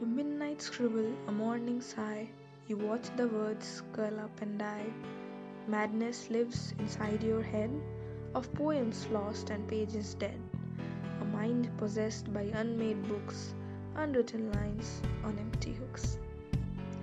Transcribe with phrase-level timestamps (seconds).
[0.00, 2.28] A midnight scribble, a morning sigh.
[2.68, 4.86] You watch the words curl up and die.
[5.66, 7.68] Madness lives inside your head
[8.32, 10.38] of poems lost and pages dead.
[11.20, 13.54] A mind possessed by unmade books,
[13.96, 16.18] unwritten lines on empty hooks.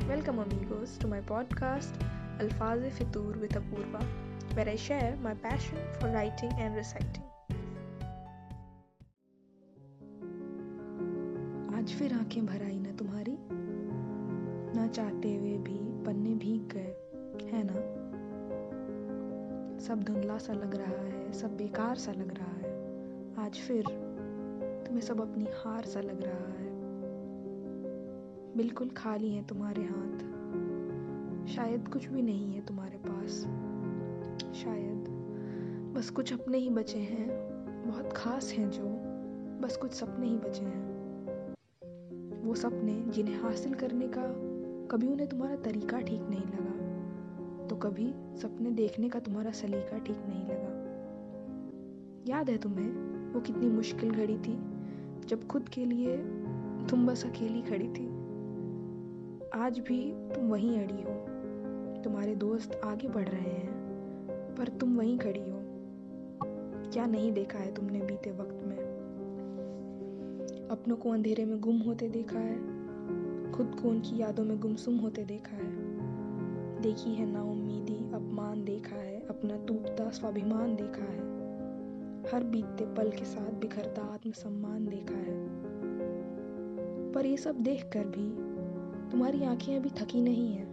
[0.07, 1.99] Welcome, amigos, to my podcast
[2.39, 4.07] Alfaze Fitur with Apurva,
[4.53, 7.25] where I share my passion for writing and reciting.
[11.85, 13.37] आज फिर आँखें भर आई ना तुम्हारी?
[14.79, 16.95] ना चाहते हुए भी, पन्ने भीग गए,
[17.51, 17.73] है ना?
[19.79, 22.73] सब धुंधला सा लग रहा है, सब बेकार सा लग रहा है।
[23.45, 23.83] आज फिर
[24.87, 26.69] तुम्हें सब अपनी हार सा लग रहा है।
[28.57, 30.19] बिल्कुल खाली हैं तुम्हारे हाथ।
[31.47, 33.31] शायद कुछ भी नहीं है तुम्हारे पास।
[34.55, 35.05] शायद
[35.97, 37.29] बस कुछ अपने ही बचे हैं।
[37.87, 38.85] बहुत खास हैं जो,
[39.67, 40.95] बस कुछ सपने ही बचे हैं।
[42.45, 44.23] वो सपने जिन्हें हासिल करने का
[44.91, 50.17] कभी उन्हें तुम्हारा तरीका ठीक नहीं लगा तो कभी सपने देखने का तुम्हारा सलीका ठीक
[50.27, 50.73] नहीं लगा।
[52.27, 54.55] याद है तुम्हें वो कितनी मुश्किल घड़ी थी,
[55.27, 56.17] जब खुद के लिए
[56.89, 58.07] तुम बस अकेली खड़ी थी।
[59.55, 59.99] आज भी
[60.35, 61.13] तुम वहीं अड़ी हो,
[62.03, 65.59] तुम्हारे दोस्त आगे बढ़ रहे हैं, पर तुम वहीं खड़ी हो।
[66.93, 68.84] क्या नहीं देखा है तुमने बीते वक्त में?
[70.71, 72.55] अपनों को अंधेरे में गुम होते देखा है।
[73.51, 75.71] खुद को उनकी यादों में गुमसुम होते देखा है।
[76.81, 81.35] देखी है ना उम्मीदी, अपमान देखा है। अपना टूटता स्वाभिमान देखा है।
[82.33, 85.47] हर बीतते पल के साथ बिखरता आत्मसम्मान देखा है।
[87.11, 88.55] पर ये सब देख कर भी
[89.11, 90.67] तुम्हारी आँखें अभी थकी नहीं हैं।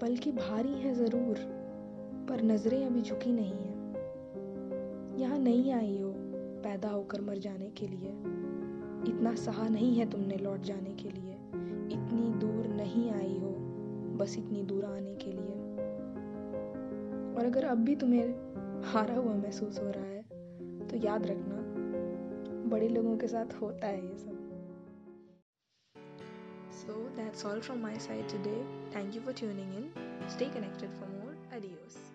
[0.00, 1.36] पल की भारी हैं ज़रूर,
[2.28, 3.74] पर नज़रें अभी झुकी नहीं हैं।
[5.18, 6.23] यहाँ नहीं आई हो।
[6.74, 8.10] पैदा होकर मर जाने के लिए
[9.10, 11.32] इतना सहा नहीं है तुमने लौट जाने के लिए
[11.96, 13.50] इतनी दूर नहीं आई हो,
[14.18, 15.52] बस इतनी दूर आने के लिए
[17.34, 21.60] और अगर अब भी तुम्हें हारा हुआ महसूस हो रहा है तो याद रखना,
[22.70, 24.42] बड़े लोगों के साथ होता है ये सब
[26.76, 28.58] So, that's all from my side today.
[28.92, 29.86] Thank you for tuning in.
[30.28, 31.36] Stay connected for more.
[31.56, 32.13] Adios.